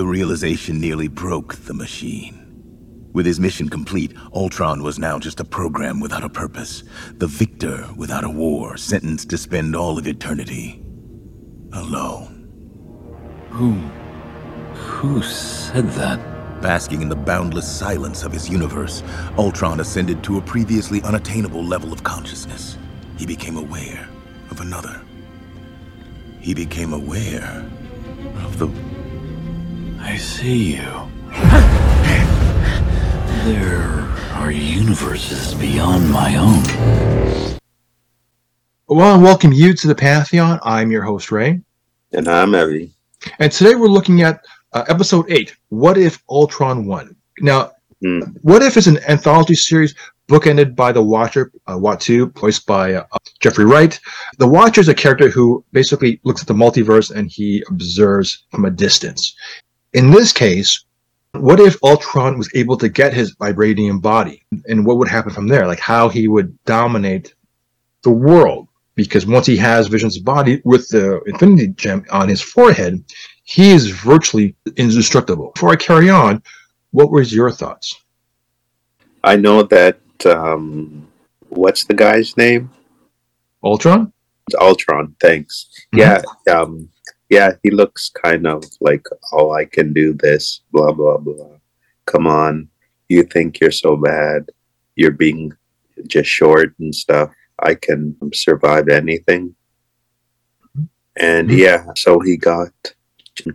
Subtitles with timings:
[0.00, 3.10] The realization nearly broke the machine.
[3.12, 6.84] With his mission complete, Ultron was now just a program without a purpose.
[7.18, 10.82] The victor without a war, sentenced to spend all of eternity
[11.74, 12.48] alone.
[13.50, 13.72] Who.
[14.72, 16.18] who said that?
[16.62, 19.02] Basking in the boundless silence of his universe,
[19.36, 22.78] Ultron ascended to a previously unattainable level of consciousness.
[23.18, 24.08] He became aware
[24.50, 24.98] of another.
[26.40, 27.70] He became aware
[28.36, 28.89] of the.
[30.00, 31.08] I see you.
[33.44, 36.62] There are universes beyond my own.
[38.88, 40.58] Well, I welcome you to the Pantheon.
[40.62, 41.60] I'm your host, Ray.
[42.12, 42.92] And I'm Evie.
[43.38, 47.16] And today we're looking at uh, episode 8 What If Ultron Won?
[47.40, 47.72] Now,
[48.02, 48.20] Hmm.
[48.40, 49.94] What If is an anthology series
[50.26, 53.04] bookended by the Watcher, uh, Uatu, voiced by uh,
[53.40, 54.00] Jeffrey Wright.
[54.38, 58.64] The Watcher is a character who basically looks at the multiverse and he observes from
[58.64, 59.34] a distance.
[59.92, 60.84] In this case,
[61.32, 64.42] what if Ultron was able to get his vibranium body?
[64.66, 65.66] And what would happen from there?
[65.66, 67.34] Like how he would dominate
[68.02, 68.68] the world.
[68.94, 73.02] Because once he has Vision's body with the Infinity Gem on his forehead,
[73.44, 75.52] he is virtually indestructible.
[75.54, 76.42] Before I carry on,
[76.90, 78.00] what was your thoughts?
[79.24, 81.06] I know that um
[81.48, 82.70] what's the guy's name?
[83.64, 84.12] Ultron?
[84.48, 85.68] It's Ultron, thanks.
[85.92, 86.88] Yeah, um
[87.30, 91.56] yeah, he looks kind of like oh I can do this, blah blah blah.
[92.06, 92.68] Come on.
[93.08, 94.50] You think you're so bad.
[94.96, 95.52] You're being
[96.06, 97.30] just short and stuff.
[97.58, 99.54] I can survive anything.
[101.16, 101.58] And Mhm.
[101.58, 102.72] yeah, so he got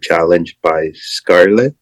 [0.01, 1.75] challenged by Scarlet.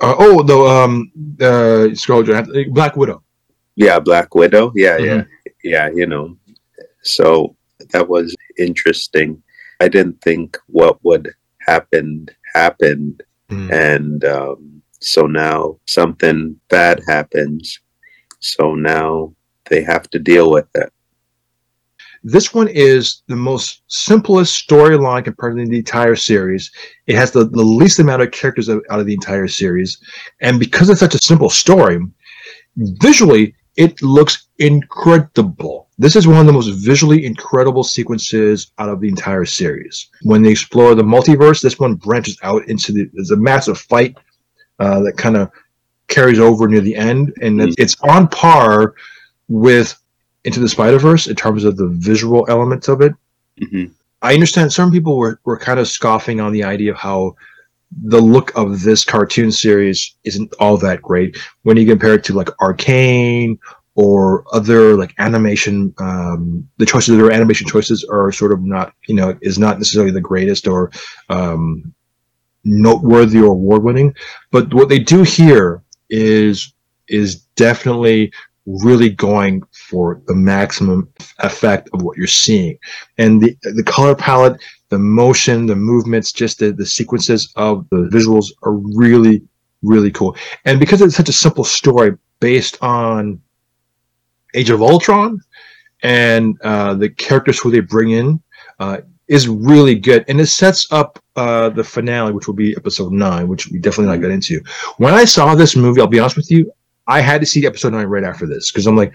[0.00, 2.24] Uh, oh, the um, uh, scroll
[2.70, 3.22] Black Widow.
[3.76, 4.72] Yeah, Black Widow.
[4.74, 5.24] Yeah, yeah,
[5.62, 5.90] yeah.
[5.94, 6.36] You know,
[7.02, 7.56] so
[7.90, 9.42] that was interesting.
[9.80, 13.70] I didn't think what would happen happened, Mm.
[13.70, 17.80] and um, so now something bad happens.
[18.40, 19.34] So now
[19.68, 20.90] they have to deal with it.
[22.24, 26.70] This one is the most simplest storyline compared to the entire series.
[27.06, 29.98] It has the, the least amount of characters out out of the entire series,
[30.40, 31.98] and because it's such a simple story,
[32.76, 35.81] visually it looks incredible.
[36.02, 40.08] This is one of the most visually incredible sequences out of the entire series.
[40.22, 44.18] When they explore the multiverse, this one branches out into the there's a massive fight
[44.80, 45.52] uh, that kind of
[46.08, 48.96] carries over near the end, and it's, it's on par
[49.46, 49.96] with
[50.42, 53.12] Into the Spider Verse in terms of the visual elements of it.
[53.60, 53.84] hmm
[54.22, 57.36] I understand some people were, were kind of scoffing on the idea of how
[58.04, 62.32] the look of this cartoon series isn't all that great when you compare it to
[62.32, 63.58] like Arcane
[63.94, 65.94] or other like animation.
[65.98, 70.12] Um, the choices, their animation choices are sort of not, you know, is not necessarily
[70.12, 70.90] the greatest or
[71.28, 71.94] um,
[72.64, 74.14] noteworthy or award winning.
[74.50, 76.72] But what they do here is
[77.08, 78.32] is definitely
[78.66, 81.08] really going for the maximum
[81.40, 82.78] effect of what you're seeing
[83.18, 88.08] and the the color palette the motion the movements just the, the sequences of the
[88.12, 89.42] visuals are really
[89.82, 93.40] really cool and because it's such a simple story based on
[94.54, 95.40] age of ultron
[96.02, 98.42] and uh, the characters who they bring in
[98.80, 98.98] uh,
[99.28, 103.48] is really good and it sets up uh, the finale which will be episode 9
[103.48, 104.60] which we definitely not get into.
[104.98, 106.72] When i saw this movie i'll be honest with you
[107.06, 109.14] i had to see episode 9 right after this because i'm like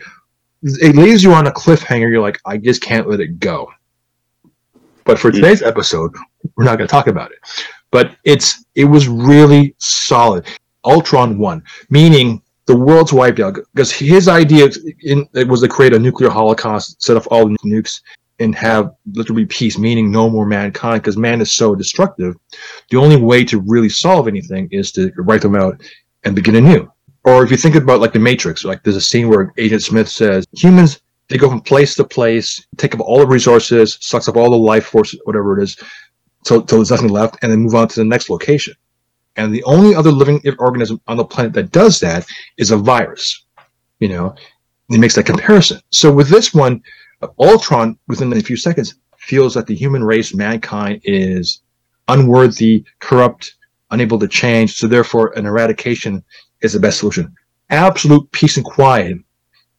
[0.64, 3.72] it leaves you on a cliffhanger you're like i just can't let it go.
[5.04, 6.14] But for today's episode
[6.56, 7.40] we're not going to talk about it.
[7.92, 10.46] But it's it was really solid.
[10.84, 14.70] Ultron won meaning the world's wiped out because his idea
[15.02, 18.02] in, was to create a nuclear holocaust set off all the nukes
[18.40, 22.36] and have literally peace meaning no more mankind because man is so destructive.
[22.92, 25.82] The only way to really solve anything is to write them out
[26.24, 26.92] and begin anew.
[27.24, 30.08] Or if you think about like the matrix like there's a scene where agent smith
[30.08, 34.38] says humans they go from place to place take up all the resources sucks up
[34.38, 35.76] all the life force whatever it is
[36.46, 38.74] till, till there's nothing left and then move on to the next location
[39.38, 42.26] and the only other living organism on the planet that does that
[42.58, 43.46] is a virus
[44.00, 44.36] you know
[44.90, 45.82] it makes that comparison.
[45.92, 46.82] So with this one
[47.40, 51.62] ultron within a few seconds feels that the human race mankind is
[52.08, 53.56] unworthy corrupt
[53.92, 54.76] unable to change.
[54.76, 56.24] So therefore an eradication
[56.62, 57.36] is the best solution.
[57.70, 59.18] Absolute peace and quiet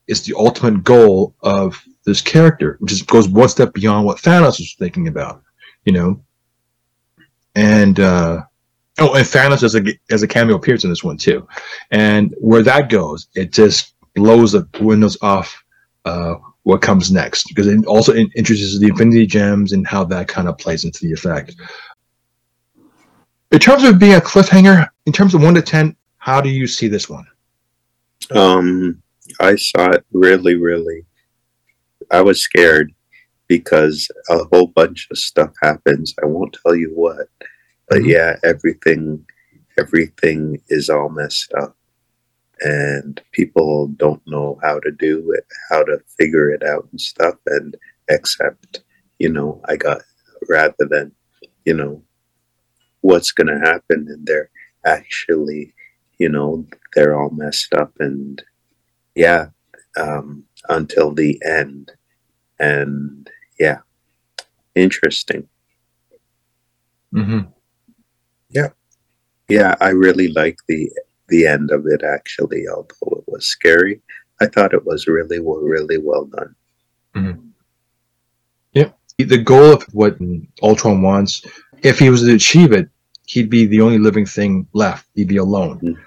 [0.07, 4.59] is the ultimate goal of this character, which is, goes one step beyond what Thanos
[4.59, 5.43] was thinking about,
[5.85, 6.21] you know.
[7.55, 8.43] And uh,
[8.99, 9.81] oh, and Thanos as a
[10.11, 11.47] as a cameo appears in this one too,
[11.91, 15.63] and where that goes, it just blows the windows off
[16.05, 20.27] uh, what comes next because it also in- introduces the Infinity Gems and how that
[20.27, 21.55] kind of plays into the effect.
[23.51, 26.67] In terms of being a cliffhanger, in terms of one to ten, how do you
[26.67, 27.25] see this one?
[28.31, 29.01] Um,
[29.39, 31.05] I saw it really, really.
[32.11, 32.93] I was scared
[33.47, 36.13] because a whole bunch of stuff happens.
[36.21, 37.27] I won't tell you what,
[37.89, 38.09] but Mhm.
[38.09, 39.25] yeah, everything,
[39.77, 41.77] everything is all messed up,
[42.61, 47.35] and people don't know how to do it, how to figure it out and stuff.
[47.47, 47.77] And
[48.09, 48.83] except,
[49.19, 50.01] you know, I got
[50.49, 51.13] rather than,
[51.65, 52.03] you know,
[53.01, 54.49] what's gonna happen, and they're
[54.85, 55.73] actually,
[56.17, 58.43] you know, they're all messed up, and
[59.15, 59.49] yeah,
[59.97, 61.91] um, until the end,
[62.59, 63.79] and yeah,
[64.75, 65.49] interesting.
[67.13, 67.49] Mm-hmm.
[69.49, 70.89] Yeah, I really like the
[71.27, 72.03] the end of it.
[72.03, 74.01] Actually, although it was scary,
[74.41, 76.55] I thought it was really, well- really well done.
[78.73, 78.89] Yeah.
[79.17, 80.17] The goal of what
[80.63, 81.41] Ultron wants,
[81.83, 82.87] if he was to achieve it,
[83.27, 85.05] he'd be the only living thing left.
[85.15, 85.97] He'd be alone, Mhm.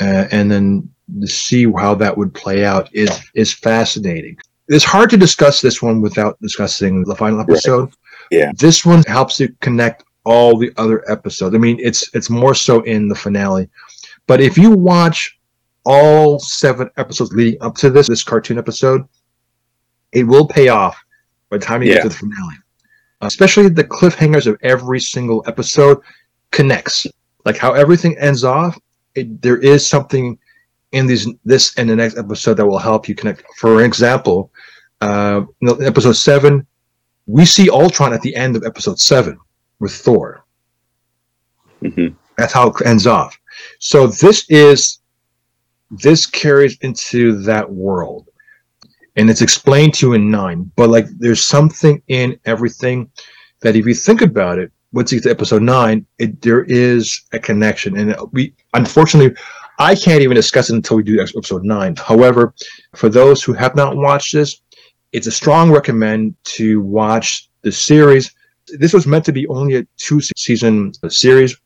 [0.00, 0.88] uh, and then
[1.20, 4.36] to see how that would play out is is fascinating.
[4.68, 7.90] It's hard to discuss this one without discussing the final episode.
[8.30, 8.52] Yeah.
[8.56, 11.54] this one helps to connect all the other episodes.
[11.54, 13.68] I mean, it's it's more so in the finale,
[14.28, 15.38] but if you watch
[15.84, 19.02] all seven episodes leading up to this this cartoon episode,
[20.12, 20.96] it will pay off
[21.50, 21.96] by the time you Yeah.
[21.96, 22.56] get to the finale.
[23.20, 25.98] Uh, especially the cliffhangers of every single episode
[26.52, 27.06] connects.
[27.44, 28.78] Like how everything ends off,
[29.14, 30.38] it, there is something
[30.92, 33.42] in these this and the next episode that will help you connect.
[33.56, 34.52] For example,
[35.00, 35.42] uh,
[35.82, 36.66] episode seven,
[37.26, 39.38] we see Ultron at the end of episode seven
[39.80, 40.44] with Thor.
[41.82, 43.38] hmm That's how it ends off.
[43.78, 45.00] So this is
[45.90, 48.28] this carries into that world.
[49.16, 53.10] And it's explained to you in nine, but like there's something in everything
[53.62, 57.22] that if you think about it, once you get to episode nine, it there is
[57.32, 57.96] a connection.
[57.98, 59.36] And we unfortunately
[59.78, 61.96] I can't even discuss it until we do episode nine.
[61.96, 62.54] However,
[62.94, 64.62] for those who have not watched this,
[65.12, 68.32] it's a strong recommend to watch the series.
[68.78, 71.56] This was meant to be only a two season series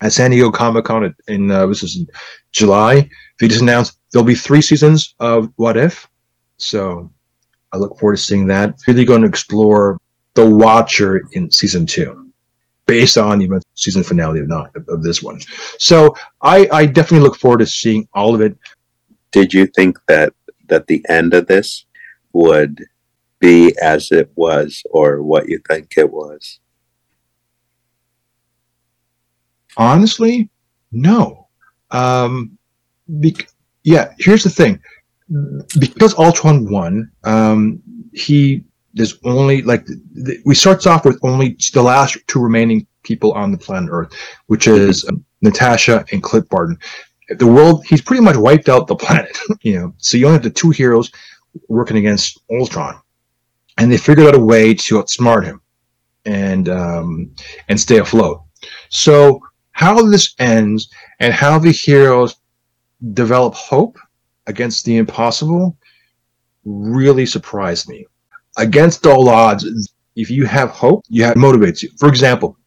[0.00, 2.06] at San Diego Comic Con in uh, this is
[2.52, 3.08] July.
[3.38, 6.08] They just announced there'll be three seasons of What If,
[6.56, 7.10] so
[7.72, 8.74] I look forward to seeing that.
[8.86, 9.98] Really going to explore
[10.34, 12.30] the Watcher in season two,
[12.86, 15.40] based on the season finale of not of this one.
[15.78, 18.56] So I, I definitely look forward to seeing all of it.
[19.32, 20.32] Did you think that
[20.68, 21.86] that the end of this
[22.32, 22.84] would
[23.40, 26.60] be as it was, or what you think it was?
[29.76, 30.50] Honestly,
[30.92, 31.48] no.
[31.90, 32.58] Um,
[33.08, 33.48] bec-
[33.84, 34.80] yeah, here's the thing.
[35.78, 37.82] Because Ultron won, um,
[38.12, 38.64] he
[38.94, 43.52] there's only like th- we starts off with only the last two remaining people on
[43.52, 44.12] the planet Earth,
[44.46, 46.78] which is um, Natasha and Clint Barton.
[47.38, 49.94] The world, he's pretty much wiped out the planet, you know.
[49.98, 51.10] So you only have the two heroes
[51.68, 53.00] working against Ultron,
[53.78, 55.60] and they figured out a way to outsmart him
[56.24, 57.34] and um,
[57.68, 58.42] and stay afloat.
[58.90, 59.40] So
[59.72, 60.90] how this ends
[61.20, 62.36] and how the heroes
[63.14, 63.96] develop hope
[64.46, 65.76] against the impossible
[66.64, 68.06] really surprised me.
[68.56, 69.64] Against all odds,
[70.16, 71.90] if you have hope, you have motivates you.
[71.96, 72.58] For example,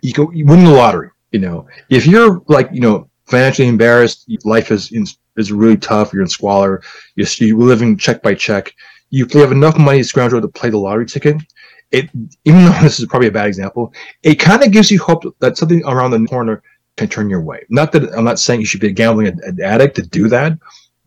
[0.00, 1.10] you go you win the lottery.
[1.30, 4.90] You know, if you're like you know financially embarrassed, life is
[5.36, 6.12] is really tough.
[6.12, 6.82] You're in squalor.
[7.16, 8.72] You're, you're living check by check.
[9.12, 11.36] You have enough money to scrounge to play the lottery ticket.
[11.90, 12.10] It
[12.44, 13.92] even though this is probably a bad example,
[14.22, 16.62] it kind of gives you hope that something around the corner
[16.96, 17.64] can turn your way.
[17.68, 20.58] Not that I'm not saying you should be a gambling addict to do that,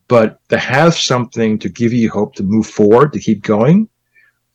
[0.07, 3.89] but to have something to give you hope to move forward, to keep going.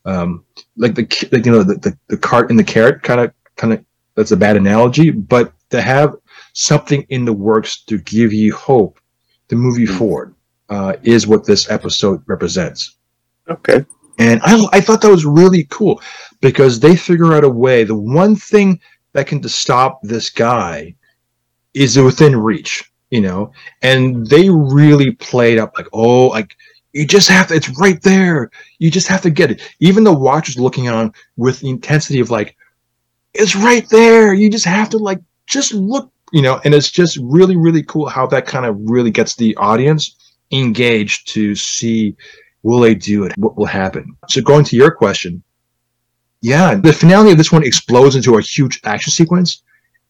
[0.04, 0.44] Um,
[0.76, 1.02] like the
[1.32, 4.30] like you know the, the, the cart and the carrot kind of kind of that's
[4.32, 6.14] a bad analogy, but to have
[6.54, 9.00] something in the works to give you hope
[9.48, 9.98] to move you Mm.
[9.98, 10.34] forward
[10.68, 12.96] uh, is what this episode represents.
[13.50, 13.84] Okay.
[14.18, 16.02] And I, I thought that was really cool
[16.40, 17.84] because they figure out a way.
[17.84, 18.80] The one thing
[19.12, 20.94] that can stop this guy
[21.74, 23.52] is within reach, you know,
[23.82, 26.54] and they really played up like, oh, like
[26.92, 28.50] you just have to, it's right there.
[28.78, 29.62] You just have to get it.
[29.80, 32.56] Even the watchers looking on with the intensity of like,
[33.32, 34.34] it's right there.
[34.34, 38.08] You just have to like, just look, you know, and it's just really, really cool
[38.08, 40.14] how that kind of really gets the audience
[40.52, 42.16] engaged to see
[42.62, 43.32] will they do it?
[43.36, 44.16] What will happen?
[44.28, 45.42] So going to your question,
[46.42, 49.62] yeah, the finale of this one explodes into a huge action sequence,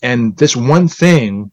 [0.02, 1.50] and this one thing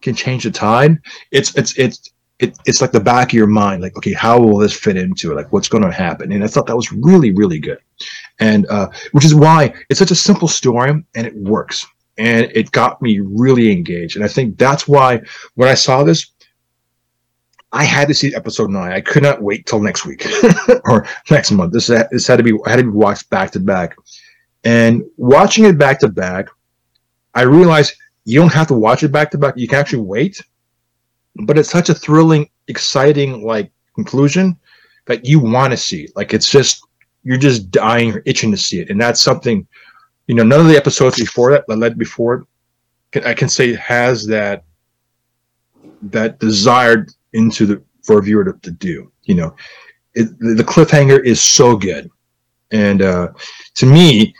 [0.00, 0.98] can change the tide.
[1.30, 4.58] It's it's it's it, it's like the back of your mind, like okay, how will
[4.58, 5.36] this fit into it?
[5.36, 6.32] Like what's going to happen?
[6.32, 7.78] And I thought that was really really good,
[8.40, 11.86] and uh, which is why it's such a simple story and it works.
[12.18, 14.16] and it got me really engaged.
[14.16, 15.22] And I think that's why
[15.54, 16.31] when I saw this,
[17.72, 18.92] I had to see episode nine.
[18.92, 20.26] I could not wait till next week
[20.84, 21.72] or next month.
[21.72, 23.96] This this had to be had to be watched back to back.
[24.64, 26.48] And watching it back to back,
[27.34, 29.56] I realized you don't have to watch it back to back.
[29.56, 30.42] You can actually wait.
[31.46, 34.58] But it's such a thrilling, exciting like conclusion
[35.06, 36.08] that you want to see.
[36.14, 36.86] Like it's just
[37.24, 39.66] you're just dying or itching to see it, and that's something.
[40.26, 42.46] You know, none of the episodes before that that led before
[43.14, 44.64] it, I can say has that
[46.02, 49.12] that desired into the for a viewer to, to do.
[49.24, 49.56] You know,
[50.14, 52.10] it, the cliffhanger is so good,
[52.70, 53.28] and uh,
[53.76, 54.34] to me,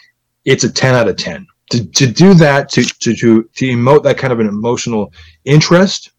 [0.45, 1.47] it's a ten out of ten.
[1.71, 5.13] To, to do that, to, to to to emote that kind of an emotional
[5.45, 6.11] interest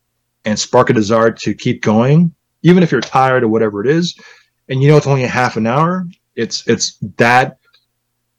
[0.46, 4.18] and spark a desire to keep going, even if you're tired or whatever it is,
[4.70, 6.08] and you know it's only a half an hour.
[6.36, 7.58] It's it's that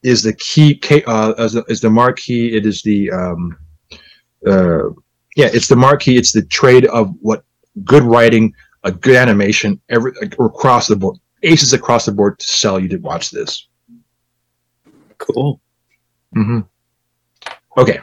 [0.03, 2.57] is the key uh, as, as the marquee.
[2.57, 3.57] It is the um,
[4.47, 4.91] uh,
[5.37, 6.17] yeah, it's the marquee.
[6.17, 7.45] It's the trade of what
[7.83, 8.55] good writing,
[8.85, 12.97] a good animation, every across the board, aces across the board to sell you to
[12.99, 13.69] watch this.
[15.19, 15.61] Cool.
[16.37, 16.61] Mm-hmm.
[17.77, 18.01] Okay.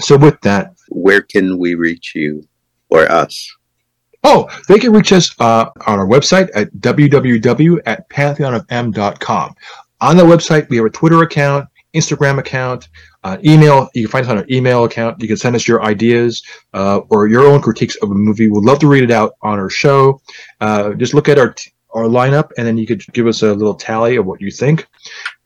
[0.00, 2.46] So with that, where can we reach you
[2.90, 3.54] or us?
[4.24, 9.54] Oh, they can reach us uh, on our website at www at pantheonofm.com.
[10.00, 12.88] On the website, we have a Twitter account, Instagram account,
[13.24, 13.88] uh, email.
[13.94, 15.20] You can find us on our email account.
[15.20, 16.42] You can send us your ideas
[16.74, 18.48] uh, or your own critiques of a movie.
[18.48, 20.20] We'd love to read it out on our show.
[20.60, 23.54] Uh, just look at our t- our lineup, and then you could give us a
[23.54, 24.86] little tally of what you think.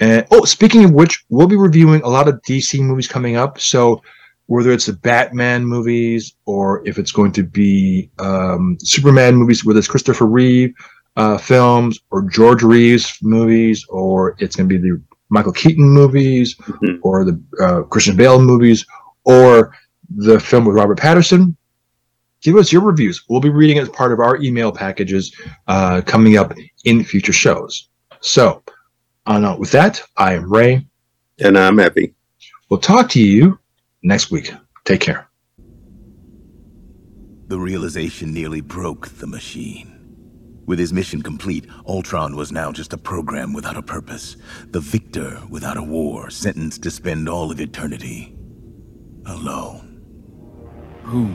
[0.00, 3.60] And oh, speaking of which, we'll be reviewing a lot of DC movies coming up.
[3.60, 4.02] So
[4.46, 9.78] whether it's the Batman movies or if it's going to be um, Superman movies, whether
[9.78, 10.74] it's Christopher Reeve
[11.16, 15.00] uh, films or George Reeves movies, or it's going to be the
[15.32, 16.96] Michael Keaton movies mm-hmm.
[17.02, 18.84] or the uh, Christian Bale movies
[19.24, 19.74] or
[20.14, 21.56] the film with Robert Pattinson,
[22.42, 23.24] give us your reviews.
[23.30, 25.34] We'll be reading it as part of our email packages
[25.68, 26.52] uh, coming up
[26.84, 27.88] in future shows.
[28.20, 28.62] So,
[29.24, 30.86] on uh, with that, I am Ray.
[31.40, 32.14] And I'm Evie.
[32.68, 33.58] We'll talk to you
[34.02, 34.52] next week.
[34.84, 35.30] Take care.
[37.46, 40.01] The realization nearly broke the machine.
[40.64, 44.36] With his mission complete, Ultron was now just a program without a purpose.
[44.70, 48.36] The victor without a war, sentenced to spend all of eternity
[49.26, 50.00] alone.
[51.02, 51.26] Who...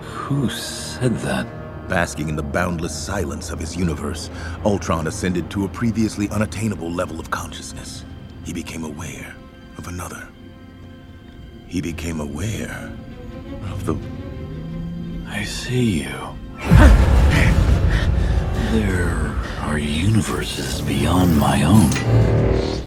[0.00, 1.46] who said that?
[1.88, 4.28] Basking in the boundless silence of his universe,
[4.64, 8.04] Ultron ascended to a previously unattainable level of consciousness.
[8.44, 9.34] He became aware
[9.78, 10.28] of another.
[11.68, 12.92] He became aware
[13.70, 13.96] of the...
[15.26, 17.02] I see you.
[18.72, 22.85] There are universes beyond my own.